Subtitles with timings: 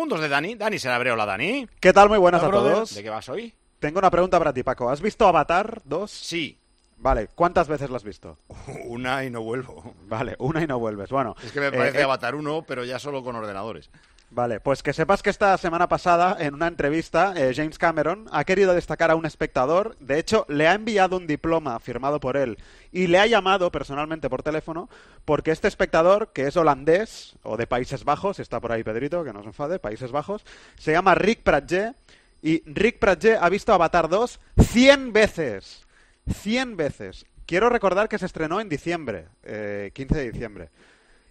[0.00, 0.54] mundos de Dani.
[0.54, 1.68] Dani se abre, hola Dani.
[1.78, 2.08] ¿Qué tal?
[2.08, 2.72] Muy buenas Hola, a brother.
[2.72, 2.94] todos.
[2.94, 3.52] ¿De qué vas hoy?
[3.78, 4.88] Tengo una pregunta para ti, Paco.
[4.88, 6.10] ¿Has visto Avatar 2?
[6.10, 6.58] Sí.
[6.96, 8.38] Vale, ¿cuántas veces la has visto?
[8.86, 9.94] Una y no vuelvo.
[10.06, 11.10] Vale, una y no vuelves.
[11.10, 13.90] Bueno, Es que me eh, parece eh, Avatar 1, pero ya solo con ordenadores.
[14.32, 18.44] Vale, pues que sepas que esta semana pasada, en una entrevista, eh, James Cameron ha
[18.44, 19.96] querido destacar a un espectador.
[19.98, 22.56] De hecho, le ha enviado un diploma firmado por él
[22.92, 24.88] y le ha llamado personalmente por teléfono
[25.24, 29.32] porque este espectador, que es holandés o de Países Bajos, está por ahí Pedrito, que
[29.32, 30.44] no se enfade, Países Bajos,
[30.78, 31.94] se llama Rick Pratje
[32.40, 35.86] y Rick Pratje ha visto Avatar 2 100 veces.
[36.32, 37.26] 100 veces.
[37.46, 40.68] Quiero recordar que se estrenó en diciembre, eh, 15 de diciembre.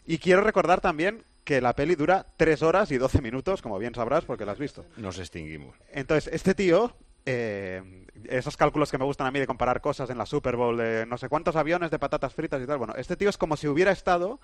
[0.05, 3.95] Y quiero recordar también que la peli dura 3 horas y 12 minutos, como bien
[3.95, 4.85] sabrás, porque la has visto.
[4.97, 5.75] Nos extinguimos.
[5.91, 6.95] Entonces, este tío,
[7.25, 10.77] eh, esos cálculos que me gustan a mí de comparar cosas en la Super Bowl,
[10.77, 13.57] de no sé cuántos aviones de patatas fritas y tal, bueno, este tío es como
[13.57, 14.39] si hubiera estado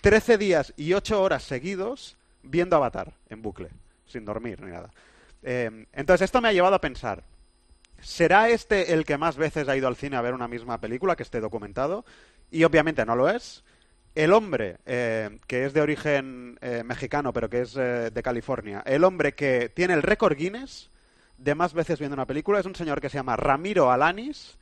[0.00, 3.68] 13 días y 8 horas seguidos viendo Avatar en bucle,
[4.04, 4.90] sin dormir ni nada.
[5.44, 7.22] Eh, entonces, esto me ha llevado a pensar,
[8.00, 11.14] ¿será este el que más veces ha ido al cine a ver una misma película
[11.14, 12.04] que esté documentado?
[12.50, 13.62] Y obviamente no lo es.
[14.14, 18.82] El hombre, eh, que es de origen eh, mexicano, pero que es eh, de California,
[18.86, 20.90] el hombre que tiene el récord Guinness
[21.38, 24.56] de más veces viendo una película es un señor que se llama Ramiro Alanis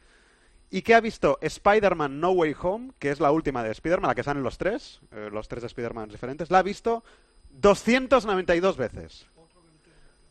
[0.70, 4.14] y que ha visto Spider-Man No Way Home, que es la última de Spider-Man, la
[4.14, 7.04] que salen los tres, eh, los tres de Spider-Man diferentes, la ha visto
[7.50, 9.26] 292 veces.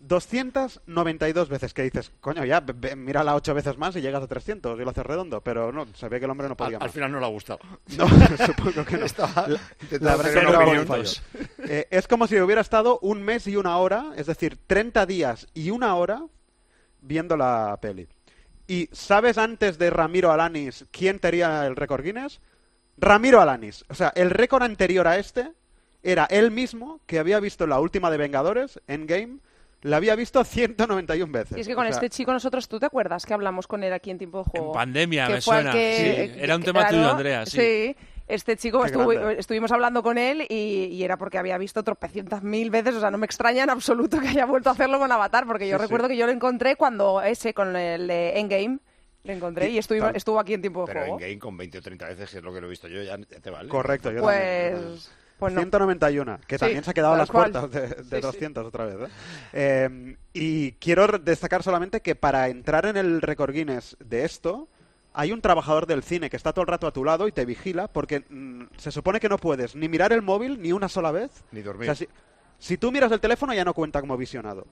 [0.02, 2.64] 292 veces que dices, coño, ya,
[2.98, 6.10] mírala ocho veces más y llegas a 300 y lo haces redondo, pero no, se
[6.10, 6.92] ve que el hombre no Al, podía al más.
[6.92, 7.60] final no le ha gustado.
[7.98, 8.08] No,
[8.46, 9.06] supongo que no.
[9.06, 11.22] Estaba La- intentando la verdad hacer es
[11.58, 11.80] que.
[11.80, 15.48] Eh, es como si hubiera estado un mes y una hora, es decir, 30 días
[15.54, 16.26] y una hora
[17.02, 18.08] viendo la peli.
[18.68, 22.40] ¿Y sabes antes de Ramiro Alanis quién tenía el récord Guinness?
[22.98, 23.84] Ramiro Alanis.
[23.90, 25.52] O sea, el récord anterior a este
[26.04, 29.40] era él mismo que había visto la última de Vengadores, Endgame,
[29.82, 31.58] la había visto 191 veces.
[31.58, 33.84] Y es que con O sea, este chico nosotros, ¿tú te acuerdas que hablamos con
[33.84, 34.68] él aquí en tiempo de juego?
[34.68, 35.72] En pandemia, Que me suena.
[35.72, 37.96] que- Sí, era un tema claro, tuyo, Andrea, sí.
[38.28, 42.70] este chico estuvo- estuvimos hablando con él y, y era porque había visto tropecientas mil
[42.70, 45.46] veces, o sea, no me extraña en absoluto que haya vuelto a hacerlo con Avatar,
[45.48, 45.86] porque yo Sí, sí.
[45.88, 48.80] recuerdo que yo lo encontré cuando ese, con el de Endgame,
[49.24, 50.16] lo encontré y, tal.
[50.16, 51.20] estuvo aquí en tiempo de Pero en juego.
[51.20, 53.18] game con 20 o 30 veces, que es lo que lo he visto yo, ya
[53.18, 53.68] te vale.
[53.70, 54.96] Correcto, yo también.
[55.42, 55.62] Pues, pues no.
[55.62, 57.52] 191, que Sí, también se ha quedado a las cual.
[57.52, 58.22] puertas de, de Sí, sí.
[58.22, 58.98] 200 otra vez.
[59.10, 59.12] ¿eh?
[59.54, 64.68] Eh, y quiero destacar solamente que para entrar en el récord Guinness de esto,
[65.14, 67.44] hay un trabajador del cine que está todo el rato a tu lado y te
[67.46, 71.12] vigila, porque mm, se supone que no puedes ni mirar el móvil ni una sola
[71.12, 71.32] vez.
[71.52, 71.86] Ni O dormir.
[71.88, 72.08] sea, si,
[72.60, 74.68] si tú miras el teléfono ya no cuenta como visionado.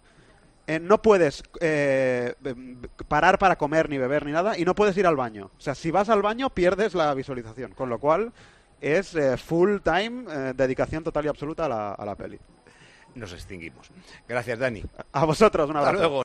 [0.68, 4.96] Eh, no puedes eh, em, parar para comer ni beber ni nada y no puedes
[4.98, 5.50] ir al baño.
[5.58, 8.32] O sea, si vas al baño pierdes la visualización, con lo cual
[8.82, 12.40] es eh, full time, eh, dedicación total y absoluta a la, a la peli.
[13.16, 13.90] Nos extinguimos.
[14.28, 14.84] Gracias, Dani.
[15.12, 16.04] A vosotros, un Hasta abrazo.
[16.08, 16.18] luego.